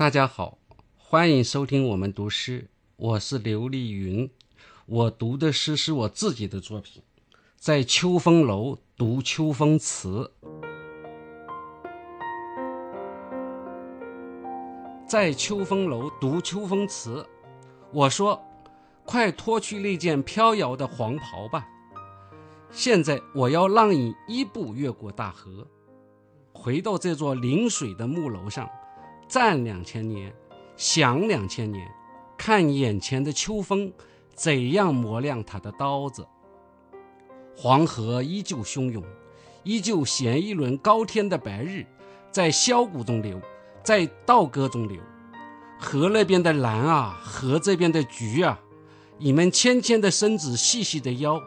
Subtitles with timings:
[0.00, 0.56] 大家好，
[0.96, 4.30] 欢迎收听我们读诗，我是刘丽云。
[4.86, 7.02] 我读的诗是我自己的作品，
[7.58, 10.32] 在秋风楼读秋风词，
[15.06, 17.26] 在秋风楼读秋风词。
[17.92, 18.42] 我说，
[19.04, 21.68] 快脱去那件飘摇的黄袍吧。
[22.70, 25.66] 现在我要让你一步越过大河，
[26.54, 28.66] 回到这座临水的木楼上。
[29.30, 30.34] 站两千年，
[30.76, 31.88] 想两千年，
[32.36, 33.92] 看眼前的秋风
[34.34, 36.26] 怎样磨亮他的刀子。
[37.56, 39.04] 黄河依旧汹涌，
[39.62, 41.86] 依旧衔一轮高天的白日，
[42.32, 43.40] 在箫鼓中流，
[43.84, 45.00] 在道歌中流。
[45.78, 48.58] 河那边的蓝啊，河这边的橘啊，
[49.16, 51.40] 你们纤纤的身子，细细的腰，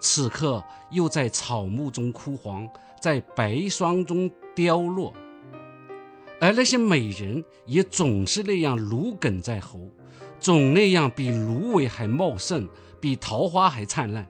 [0.00, 2.68] 此刻又在草木中枯黄，
[3.00, 5.14] 在白霜中凋落。
[6.40, 9.80] 而那些美人也总是那样芦梗在喉，
[10.38, 12.68] 总那样比芦苇还茂盛，
[13.00, 14.26] 比桃花还灿烂。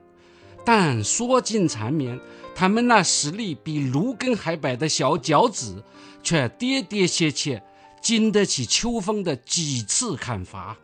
[0.65, 2.19] 但说尽缠绵，
[2.55, 5.83] 他们那实力比芦根还白的小脚趾，
[6.21, 7.63] 却跌跌切切，
[8.01, 10.77] 经得起秋风的几次砍伐。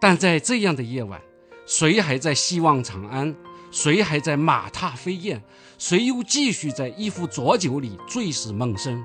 [0.00, 1.20] 但在这样的夜晚，
[1.66, 3.34] 谁还在希望长安？
[3.70, 5.42] 谁还在马踏飞燕？
[5.78, 9.02] 谁又继续在一壶浊酒里醉死梦生？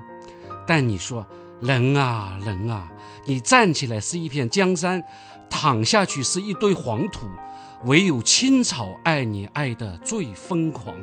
[0.66, 1.26] 但你说
[1.60, 2.88] 人啊人啊，
[3.24, 5.02] 你站起来是一片江山，
[5.48, 7.26] 躺下去是一堆黄土，
[7.84, 10.94] 唯有青草爱你爱得最疯狂。